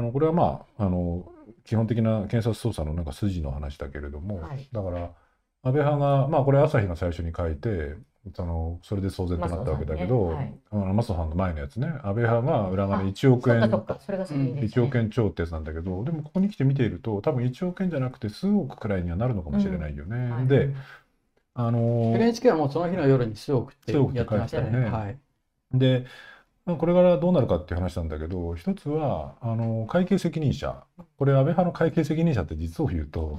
[0.00, 1.30] あのこれはまああの
[1.64, 4.68] 基本的な検察捜査のなんか筋の話だけれども、はい。
[4.72, 5.00] だから
[5.62, 7.96] 安倍派がまあこれ朝日が最初に書いて
[8.34, 11.88] そのそれで騒然となったわけだけど、松野さんの前のやつね。
[12.02, 14.86] 安倍派が裏金1億円そっかそっかそれが先にでした1ね。
[14.88, 20.30] 億円超ってやつなんだけどでもここに来て見ていると多分1億円じゃなくて数億くらいにはなるのかもしれないよね。
[20.30, 20.46] はい。
[20.46, 20.74] で
[21.54, 21.78] あの
[22.14, 24.64] NHK はもうその日の夜に数億って数億ってやってましたね。
[24.64, 24.90] 書いてたよね。
[24.90, 25.18] はい。
[25.72, 26.06] でまあ
[26.76, 30.82] これからどうなるかっていう話なんだけど一つはあの会計責任者。
[31.18, 33.38] これ安倍派の会計責任者って実を言うと、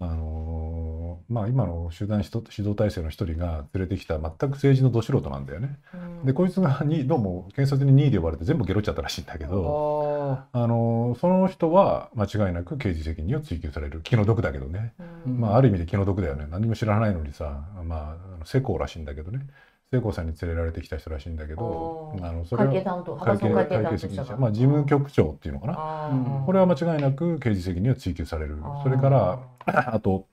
[0.00, 5.78] あのまあ、今の集団指導体制の一人が連れてきた全く政治のど素人なんだよね。
[5.92, 6.26] うん。
[6.26, 10.46] でこいつがにどうも検察に任意で呼ばれて全部ゲロっちゃったらしいんだけど。
[10.52, 14.94] ああのその人は間違いなく刑事責任を追及される気の毒だけどね、
[15.26, 15.40] うん。
[15.40, 16.46] まあ、ある意味で気の毒だよね。
[16.50, 19.46] 何も知らないのにさ、まあ世耕らしいんだけどね
[19.90, 26.42] 世耕さんに連れられてきた人らしいんだけどあのそれは会計担当会計責任者、まあ、事務局長っていうのかな。
[26.44, 28.58] これは間違いなく刑事責任を追及される。
[28.82, 30.26] それから あと、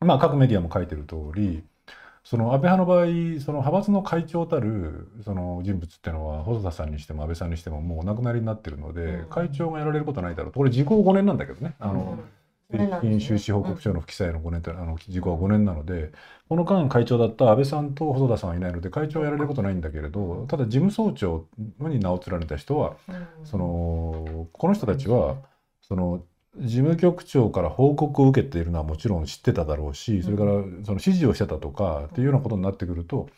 [0.00, 1.62] まあ、各メディアも書いてる通り
[2.24, 9.26] その安倍派の場合その派閥の会長たるその人物っていうのは細田さんにしても安倍さんにしてももうお亡くなりになってるので、うん。
[9.30, 10.58] 会長がやられることはないだろうと。
[10.58, 11.74] これ時効5年なんだけどね。
[11.78, 12.39] あの、うん
[12.72, 16.12] 政治金収支報告書の不記載の5年ってあの時効は5年なので
[16.48, 21.46] この間会長だった安倍さんと細田さんはいないので会長はやられることないんだけれどただ事務総長
[21.80, 22.96] に名を連ねた人は
[23.52, 25.36] のこの人たちは
[25.82, 26.22] その
[26.58, 33.28] 事務局長から報告を受けているのはもちろん知ってただろうしそれからその指示をしてたとかっていうようなことになってくると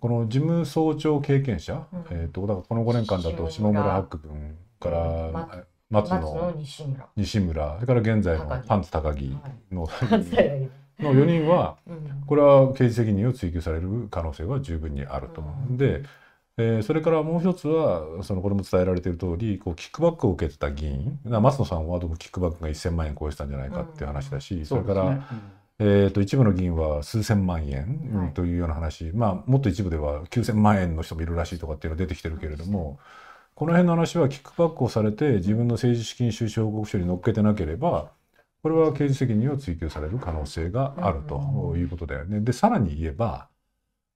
[0.00, 7.08] この事務総長経験者、この5年間だと下村八九君からま松松野野西村。
[7.16, 7.74] 西村。
[7.74, 9.36] それから現在のパンツ高木
[9.72, 10.80] の関西だけど。
[11.00, 12.22] の4人はうん。
[12.26, 15.42] これは刑事責任を追及される可能性は十分にあると。
[15.42, 16.02] うんで、
[16.58, 21.18] えーそれからもう一つはそのこれも伝えられている通りこうキックバックを受けてた議員。
[21.24, 25.22] な松野さんはどうもキックバックが1,000万円超えてたんじゃないかっていう話だし、それから、ね。
[25.82, 28.34] えー、と一部の議員は数千万円、うんはい。
[28.34, 32.98] というような話、まあ、もっと一部では9,000万円の人もいるらしいとかっていうのが出てきてるけれども、
[33.60, 38.10] この辺の話はキックバックをされて自分の政治資金収支報告書に載っけてなければ
[38.62, 42.40] これは刑事責任を追及される可能性があるということだよね。
[42.40, 43.48] でさらに言えば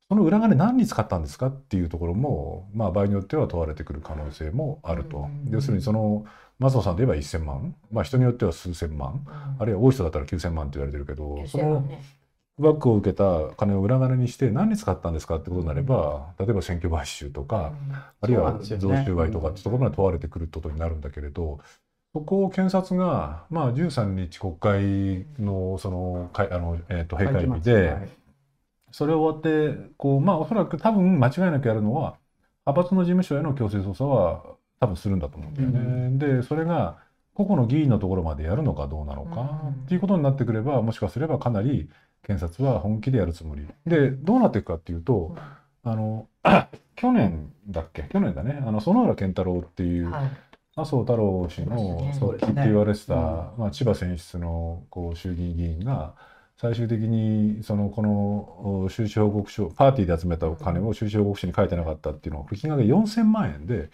[0.09, 5.19] その裏金何に使ったんですかっていうところも、まあ、場合によっては問われてくる可能性もあると。
[5.19, 5.50] うん。
[5.50, 6.25] 要するにその
[6.59, 9.26] 松野さんで言えば1,000万、まあ、人によっては数千万。
[9.59, 11.87] あるいは多い人だったら9,000万って言われてるけどその
[12.59, 17.72] バックを受けた金を裏金にして何に使ったんですかってことになれば例えば選挙買収とか、
[18.20, 21.59] あるいは贈収賄とかってところまで問われてくることになるんだけれど、
[22.14, 28.09] そこを検察が、まあ、13日国会のその会あの、えー、と閉会日で、はい。
[28.93, 32.16] それを終わってこう、まあ、おそらく多分間違いなくやるのは
[32.64, 34.44] 派閥の事務所への強制捜査は
[34.78, 36.37] 多分するんだと思うんだよね。
[36.37, 36.98] でそれが
[37.34, 39.70] 個々の議員のところまでやるのかどうなのか、うん。
[39.70, 41.91] っていうことになってくればもしかすればかなり
[42.27, 43.67] 検察は本気でやるつもり。
[43.87, 45.37] でどうなっていくかっていうと、
[45.83, 46.27] あの
[46.97, 48.05] 去年だっけ？
[48.05, 48.62] 去年だね。
[48.67, 50.31] あの園浦健太郎っていう、はい。
[50.77, 53.21] 麻生太郎氏の側近って言われてた、うん。
[53.59, 56.15] まあ、千葉選出のこう衆議院議員が
[56.57, 63.91] 最終的にそのこのお収支報告書パーティーで集めたお金を収支報告書に書いてなかったっていうのは金額が4000万円で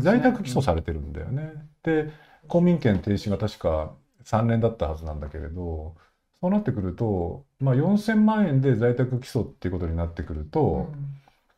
[0.00, 1.52] 在宅起訴されてるんだよね。
[1.82, 2.10] で
[2.48, 3.92] 公民権停止が確か
[4.24, 5.94] 3年だったはずなんだけれど
[6.44, 10.92] そうなってくると、まあ、4000万円で在宅起訴っていうことになってくると、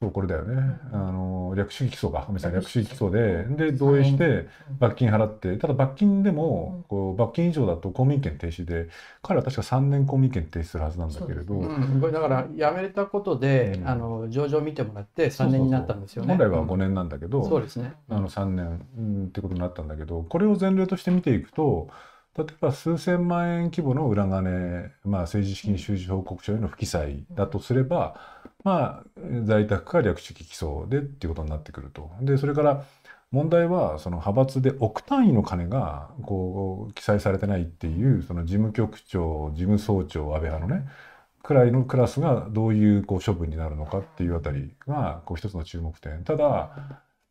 [0.00, 3.10] そうこれだよね、あの略式起訴かごめんなさい略式起訴。
[3.10, 4.46] でで同意して
[4.78, 8.88] 罰金払ってただ罰金でもこう罰金以上だと公民権停止で
[9.22, 13.88] 彼は確か3年公民権停止するはずなんだけれど、うん、これだから辞めたことで、うん。
[13.88, 16.36] あの上場見てもらって3年になったんですよね。
[16.36, 17.94] 本来は5年なんだけど、そうですね。
[18.08, 21.88] あの3年、うん、ってことになったんだけどこれを前例として見ていくと
[22.36, 28.20] 例えば数千万円規模の裏金、まあ、政治資金収支報告書への不記載だとすれば、
[28.62, 29.04] まあ、
[29.44, 32.10] 在宅か略式起訴でっていうことになってくると。
[32.20, 32.84] でそれから
[33.32, 40.88] 問題はその派閥で億単位の金がこう記載されてないっていうその事務局長事務総長安倍派のね
[41.42, 46.70] くらいのクラスがどういうこう処分になるのかっていうあたりがこう一つの注目点ただ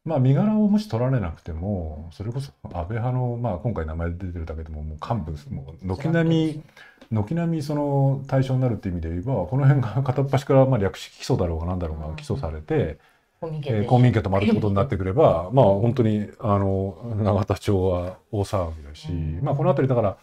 [0.06, 6.64] まあ身柄をもし取られなくてもそれこそ安倍派の、まあ、今回名前出てるだけでももう幹部もう軒並み
[7.12, 13.00] 軒並みその対象になるっていう意味で言えばこの辺が片っ端からまあ略式起訴だろうが何だろうが起訴されて、
[13.40, 19.40] 公民えー公民権止まるってことになってくればまあ本当にあの永田町は大騒ぎだし、うん。
[19.44, 20.18] まあこの辺りだから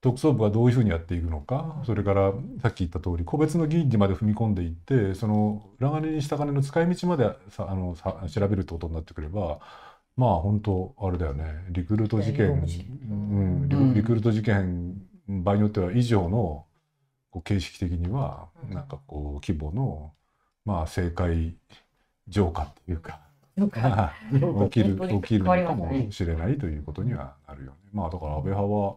[0.00, 2.32] 特捜部がどういうふうにやっていくのか、それから
[2.62, 9.58] さっき言った通り個別の議員にまで踏み込んでいってその裏金にした金の使い道までさあのさ調べるってことになってくれば
[10.16, 11.64] まあ本当あれだよね。
[11.70, 14.94] リクルート事件、うんリ、リクルート事件
[15.28, 16.64] 場合によっては以上の
[17.30, 20.12] こう形式的にはなんかこう規模の
[20.64, 21.56] まあ政界
[22.28, 23.20] 浄化っていうか
[23.56, 27.76] 起きる起きるのかもしれないということにはなるよね。
[27.92, 28.96] まあだから安倍派は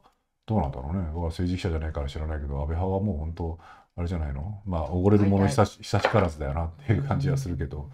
[0.50, 3.60] どうなんだろうね僕は政治記者じゃないから知らないけど安倍派はもう本当
[3.96, 4.62] あれじゃないの？
[4.66, 7.90] まあおごれるもの久し久しからずだよなっていう感じはするけど。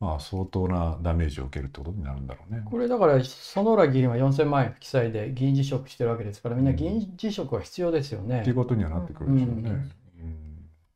[0.00, 2.62] まあ相当なダメージを受けるってことになるんだろうね。
[2.64, 8.42] これだから園浦議員は4000万円不記載で議員辞職してるわけですからみんな議員辞職は必要ですよね。
[8.42, 9.88] っていうことにはなってくるでしょうね。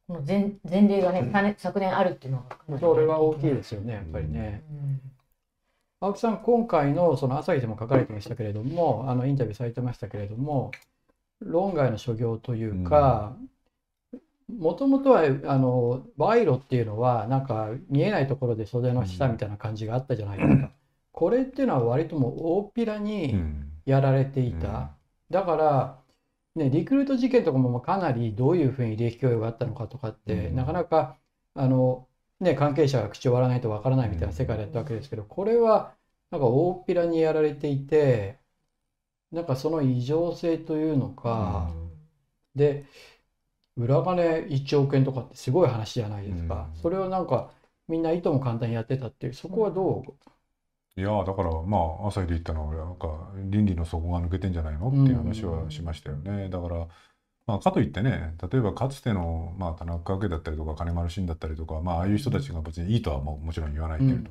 [0.06, 4.62] この前前例がね昨年あるっていうのはそれは大きいですよねやっぱりね。
[5.99, 10.70] 青木さん今回のその朝日でも書かれてましたけれどもあのインタビューされてましたけれども
[11.44, 13.37] 論外の所業というか、
[14.49, 20.71] もともとはあの賄賂っていうのはなんか見えないところで袖の下みたいな感じがあったじゃないですか。
[21.12, 23.37] これっていうのは割ともう大っぴらに
[23.87, 24.97] やられていた。
[25.31, 25.99] だから、
[26.56, 31.17] ね、リクルート事件とかもかなりどういうふうに利益供与があったのかとかって、なかなか
[31.55, 32.06] あの、
[32.41, 35.94] ね、関係者が口を割らないとわからないみたいな世界だったわけですけどこれは
[36.31, 38.39] なんか大っぴらにやられていて
[39.32, 41.70] なんかその異常性というのか、
[42.55, 42.84] で
[43.76, 47.50] 裏金1億円とかってすごい話じゃないですか、うん、それをなんか
[47.88, 50.05] みんないとも簡単にやってたっていうそこはど
[50.96, 51.00] う？
[51.00, 54.88] いやだからまあ朝日で言ったのはなんか倫理の底が抜けてんじゃないの？
[54.88, 56.87] っていう話はしましたよね、だから
[57.44, 64.31] まあ、かといってね例えばかつての、まあ、田中家だったりとか金丸信だったりとか、まあ、ああいう人たちが別にいいとはももちろん言わないけれども、う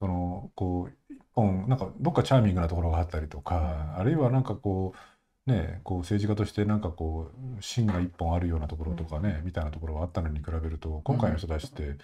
[0.00, 0.97] そのこう
[1.38, 11.96] 一本なんかどっかチャーミングなところがあったりとか、あるいはなんかこうね、こう政治家としてなんかこう芯が一本あるようなところとかね、みたいなところがあったのに比べると今回の人たちって、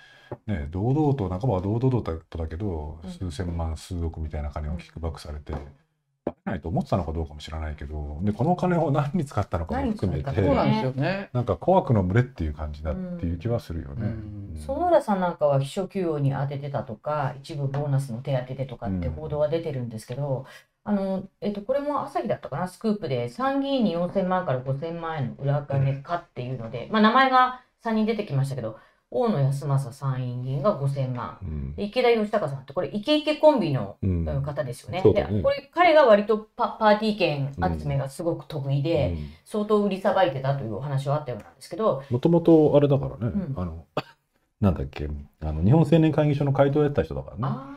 [0.46, 5.83] ね、堂々と半ばは堂々とだけど数千万数億みたいな金をキックバックされて。
[6.44, 14.14] ないと思ってたのかどうかも知らないけどでこのお金を何に使ったのかも含めてそうなんですよ、ね、なんか怖くの群れっていう感じだっていう気はするよね。
[14.66, 20.44] 園浦さんなんかは秘書給与に当ててたとか一部ボーナスの手当でとかって報道が出てるんですけど、
[20.84, 28.76] あの、えっと、これも朝日だったかな、スクープで、参議院に4000万から5000万円の裏金かっていうので、まあ、名前が3人出てきましたけど、
[29.14, 33.96] 大野康政参院議員が5000万、うん、池田義孝さんってこれイケイケコンビの
[34.44, 35.02] 方ですよね。
[35.04, 42.02] うん、でこれ彼が割とパパーティー券集めがすごく得意で、うん、相当売りさばいてたというお話はあったようなんですけど。
[42.10, 43.84] もともとあれだからね、あの
[44.60, 45.08] なんだっけ
[45.40, 47.74] あの日本青年会議所の会頭やった人だからね。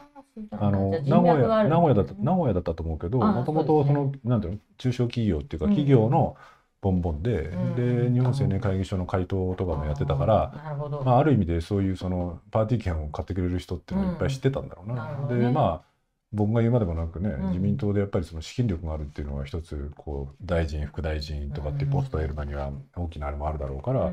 [0.51, 6.35] あの名古屋名古屋だった名古屋だったと思うけどもともとそのなんていうの中小企業っていうか企業の
[6.81, 15.27] ボンボンで、で日本青年会議所の回答とかもやってたから、まあ、ある意味でそういうそのパーティー券を買ってくれる人っていうのをいっぱい知ってたんだろうな。
[15.27, 15.87] でまあ
[16.33, 24.11] 僕が言うまでもなくね、自民党でやっぱりその資金力があるっていうのは一つこう大臣副大臣とかってポストを得るのには大きなあれもあるだろうから、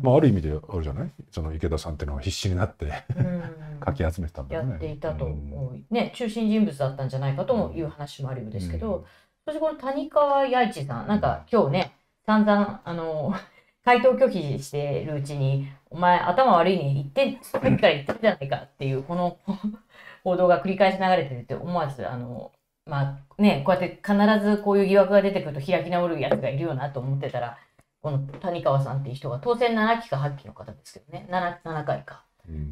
[0.00, 1.12] まあ、ある意味であるじゃない？
[1.30, 2.90] その池田さんっていうのは必死になって
[3.80, 4.70] かき集めてたんだよね。
[4.70, 9.04] やっていたと思う、うん、ね中心人物だったんじゃないかという話もあるようですけど、うん、
[9.44, 11.92] そしてこの谷川弥一さんなんか今日ね
[12.26, 13.34] 散々あの
[13.84, 19.38] 回答拒否してるうちにお前頭悪いに言ってさっきから言ってるじゃないかっていうこの
[20.22, 22.52] 報道が繰り返し流れてるって思わずあの
[22.86, 27.58] まあねこうやって必ずこういう疑惑が出てくると開き直るやつがいるよなと思ってたら
[28.00, 32.24] この谷川さんっていう人が当選7期か8期の方ですけどね 7, 7回か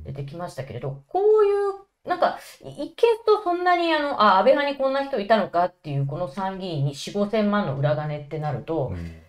[0.04, 1.69] 出てきましたけれど、こういう
[2.04, 2.95] なんか一見
[3.26, 9.23] とそんなにあのあ安倍派にこんな人いたのかっていうこの参議院に4 5千万の裏金ってなると、うん、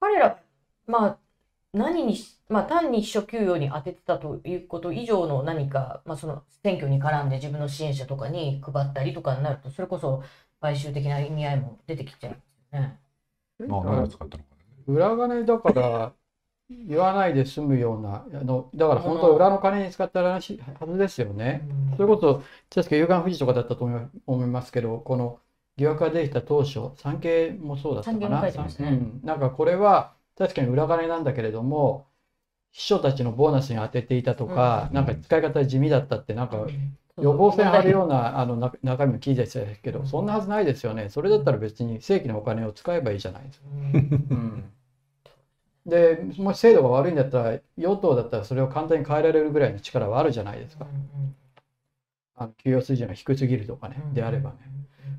[0.00, 0.38] 彼ら
[0.86, 1.18] まあ
[1.72, 2.16] 何に
[2.48, 10.22] まあ、単に秘書給与に当ててたということ以上の何か、まあ、その選挙に絡んで自分の支援者とかに配ったりとかになるとそれこそ
[10.60, 13.00] 買収的な意味合いも出てきちゃいますよね。
[13.66, 14.50] まあ、何を使ったのか
[14.86, 16.12] 裏金だから
[16.68, 21.62] 言わないで済むようなあのだから本当は裏の金に使ったらしはずですよね。
[21.96, 22.42] それこそ
[22.74, 23.88] 確か夕刊富士とかだったと
[24.26, 25.38] 思いますけどこの
[25.76, 28.42] 疑惑が出てきた当初産経もそうだったかな。
[28.42, 28.50] ね。
[28.80, 32.08] うん、なんかこれは確かに裏金なんだけれども
[32.72, 36.66] 秘書たちのボーナスに当てていたとか、うん、なんか使い方地味だったってなんか
[37.22, 41.10] 予防線張るようなあの中身も聞いてたけどそんなはずないですよね。
[41.10, 43.66] それだったら別に正規のお金を使えばいいじゃないですか。
[43.72, 44.64] うん
[45.86, 50.86] でもし制度が悪いんだったら与党だったらそれを簡単に変えられるぐらいの力はあるじゃないですか。
[52.36, 54.56] あの給与水準が低すぎるとかね、であればね。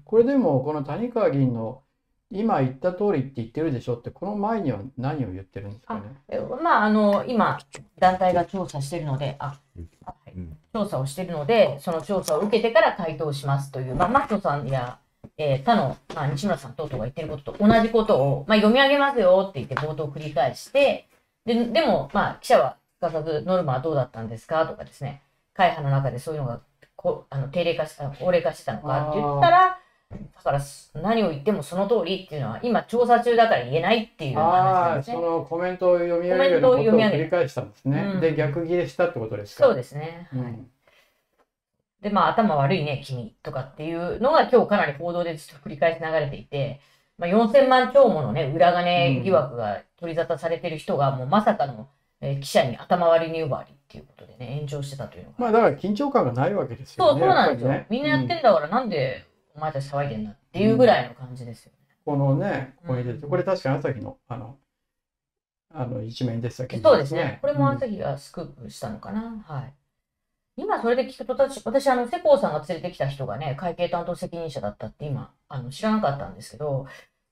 [0.04, 1.82] これでもこの谷川議員の
[2.30, 6.02] 今言った通りって言ってるでしょってこの前には何を言ってるんですかね。
[6.30, 7.58] えまああの今
[7.98, 9.58] 団体が調査しているのであ、
[10.06, 15.00] はいうん調査をしているのでその調査を受けてから回答しますという、まあ、マットさんや、
[15.38, 21.08] えー他の、まあ、西村さん等々が言ってることと同じことを、まあ、読み上げますよって言って冒頭を繰り返して
[21.46, 24.66] ででも、まあ、記者はすかさずノルマはどうだったんですか？
[24.66, 25.22] とかですね
[25.54, 26.60] 会派の中でそういうのが
[26.96, 29.10] こあの定例化した法令化してたのか？
[29.10, 29.80] って言ったら
[30.10, 30.62] だから
[30.96, 35.16] 何を言ってもその通りっていうのは今調査中だから言えないっていう話なんですね。
[35.16, 38.12] そのコメントを読み上げることを繰り返したんですね。
[38.16, 39.66] うんで、逆ギレしたってことですか？
[39.66, 40.28] そうですね。
[40.32, 40.68] はいうん
[42.08, 46.82] で、まあ、頭悪いね、君とかっていうのが今日かなり報道でずっと繰り返し流れていて、
[47.18, 51.90] まあ、4000万超ものね、裏金疑惑が取り沙汰されてる人が、もうまさかの、
[52.22, 55.36] えー記者に頭割りに奪わりっていうことでね、炎上してたというのが。
[55.40, 57.22] まあだから緊張感がないわけですそう、よね。
[57.22, 57.70] そうなんですよ。
[57.70, 61.78] ねみんなやってんだから、なんでお前たち騒いでんだっていうぐらいの感じですよね。
[62.06, 64.58] このね、ここに出てうんこれ確かに朝日のあの
[65.74, 67.40] あの一面でしたけど、そうですね。
[67.42, 69.44] これもうん朝日がスクープしたのかな。
[69.46, 69.74] はい。
[70.58, 76.88] 今それで聞くと、私、私あの、世耕さんが連れてきた人がね、会計担当責任者だったって今、あの、知らなかったんですけど、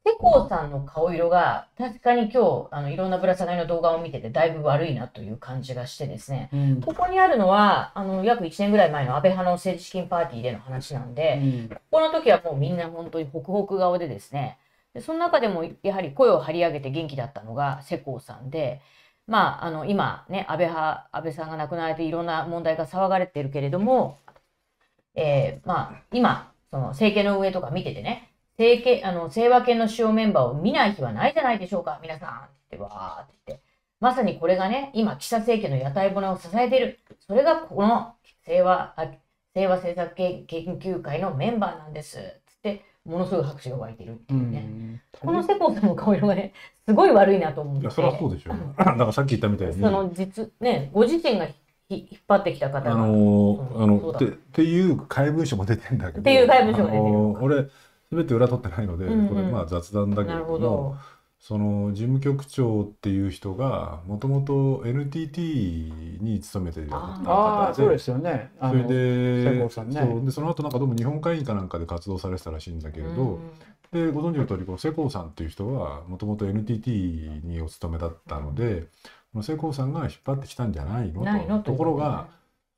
[0.06, 6.82] 世耕さんの顔色が、確かに今日、あの、いろんなぶら下がりの動画を見てて、だいぶ悪いなという感じがしてですね、うん。
[6.82, 11.70] ここにあるのは、あの、約1年ぐらい前の安倍派の政治資金パーティーでの話なんで、うん。
[11.70, 14.60] ここの時はもうみんな本当にホクホク顔でですね、
[14.94, 18.82] でその中でもやはり声を張り上げて元気だったのが世耕さんで、
[19.28, 24.20] まあ、あの今ね、安倍派、安倍さんが亡くなられていろんな問題が騒がれているけれども、
[25.16, 33.66] えーまあ、今、その政権の運営とか見ててね、政権、あの、清和系の主要メンバーを見ない日はないじゃないでしょうか、皆さんって言って、わーって言って。
[34.00, 37.00] まさにこれがね、今、岸田政権の屋台骨を支えている。
[37.28, 38.16] それがこの
[38.46, 39.08] 清和、あ
[39.54, 42.18] 清和政策研究会のメンバーなんです。
[42.46, 44.60] つって、ものすごい拍手が湧いてるってういうね。
[44.60, 46.54] んこの世耕さんの顔色がね、
[46.88, 47.82] すごい悪いなと思って。
[47.82, 48.56] いやそりゃそうでしょう。
[48.78, 49.74] だからさっき言ったみたいに。
[49.76, 51.54] その実、ね、ご自身がひ
[51.90, 52.92] 引っ張ってきた方が。
[52.92, 57.04] あのうんあのてっていう怪文書も出てんだけどっていう怪文書が出てる
[57.42, 57.68] 俺
[58.12, 60.96] 全て裏取ってないので、うんうんこれまあ雑談だけなるほど。
[61.48, 67.30] その事務局長っていう人がもともと NTT に勤めているあー。
[67.30, 68.50] ああ、そうですよね。
[68.60, 68.96] あそれので
[69.54, 69.68] ね。
[69.70, 70.26] そう。
[70.26, 73.40] でその後なんかどうも日本会議かなんかで活動されてたらしいんだけれど、
[73.92, 78.88] でご存知の通りこの世耕さんっていう人はもともと NTT にお勤めだったので、
[79.32, 81.22] この世耕さんが引っ張ってきたんじゃないの？
[81.22, 81.60] ないの？
[81.60, 82.28] とところが、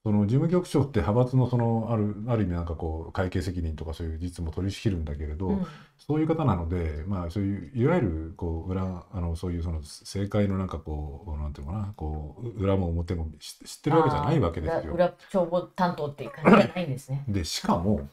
[0.07, 14.93] その事務局長って派閥のそのあるある意味なんかこう会計責任とかそういう実務を取り仕切るんだけれど、うんそういう方なので、まあ、そういういわゆるこう裏あのそういうその政界のなんかこうなんていうのかなこう裏も表も知知ってるわけじゃないわけですよ。
[14.93, 17.25] 裏裏帳簿担当っていう感じじゃないんですね。
[17.27, 18.07] でしかも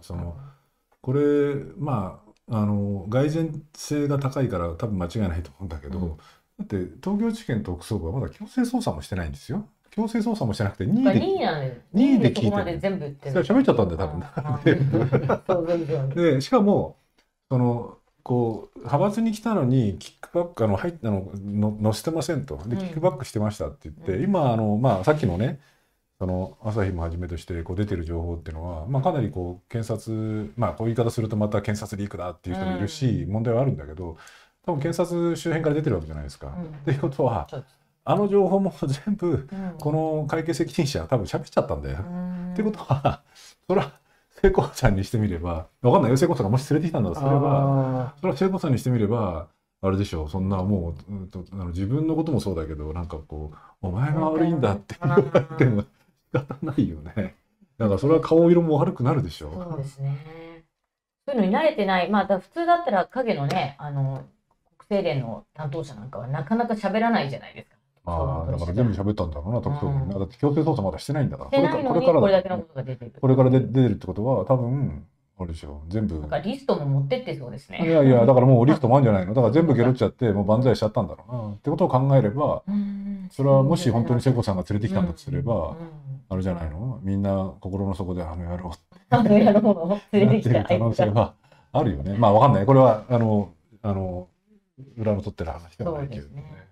[0.00, 0.36] その
[1.02, 6.16] これまああの蓋然性が高いから多分間違いないと思うんだけど、うん
[6.58, 9.66] だって東京地検特捜部はまだ強制捜査もしてないんですよ。
[9.92, 14.24] 強制捜査もしてなくて22位で位なんで、二位で聞いて全部言って喋っちゃったんだよ
[15.46, 16.08] 多分。
[16.16, 16.96] でしかも
[17.50, 22.56] そのこう派閥に来たのにキックバックあの入ったのの載せてませんと。
[22.66, 22.78] でうん。
[22.78, 24.24] キックバックしてましたって言って、うん。
[24.24, 25.60] 今あの、まあ、さっきのね
[26.18, 34.16] その朝日もはじめとしてこう出てる情報っていうのは、まあ、かなりこう検察まあこういう言い方するとまた検察リークだっていう人もいるし、問題はあるんだけど
[34.64, 36.46] 多分検察周辺から出てるわけじゃないですか。
[36.46, 36.64] うん。
[36.64, 37.46] っていうことは
[38.04, 38.74] あの情報も
[39.06, 39.74] 全部うん。
[39.78, 41.98] この会計責任者は多分喋っちゃったんだよ。
[41.98, 42.52] うん。
[42.52, 43.22] ってことは
[43.66, 43.92] それは
[44.42, 46.16] 聖子さんにしてみればわかんないよ。
[46.16, 49.48] 聖子さんがもし連れてきたんだとすればあそれは聖子さんにしてみれば
[49.80, 50.28] あれでしょう。
[50.28, 53.56] そんなもう、うんと、あの自分のこともそうだけどなんかこう
[53.86, 55.22] お前が悪いんだって言われ
[55.56, 55.88] ても仕
[56.32, 57.36] 方ないよね。
[57.78, 60.42] だからそれは顔色も悪くなるでしょそうですね。
[61.26, 64.24] そういうのに慣れてない、まあ、普通だったら影のね、あの、
[64.78, 67.76] 国政連の担当者なんかはなかなか喋らないじゃないですか。
[68.04, 71.50] ああだから全部喋ったんだろうな特捜部になだって強制捜査まだしてないんだから。
[71.50, 72.42] してないのにこれからこれだ。
[72.42, 73.12] けのことが出てる。
[73.20, 75.06] これからで出てるってことは多分
[75.38, 76.18] あれでしょ全部。
[76.18, 77.90] なんかリストも持ってってそうですいね。
[77.90, 79.34] やいやだからもうリストもあるんじゃないの。
[79.34, 81.48] だから全部ゲロっちゃってもう万歳しちゃったんだろうな。
[81.54, 83.28] ってことを考えればうん。
[83.30, 85.76] それはもし本当に聖子さんが連れてきたんだとすれば、
[86.28, 86.98] あれじゃないの？
[87.02, 88.70] みんな心の底であの野郎。
[88.70, 88.72] っ
[89.10, 91.34] あの野郎をて 連れてきた可能性は
[91.72, 92.16] あるよね。
[92.18, 92.66] まあわかんない。
[92.66, 93.50] これはあの、
[93.82, 94.28] あの、
[94.98, 96.34] 裏の取ってる話ではないけれどね。
[96.34, 96.71] そうですね。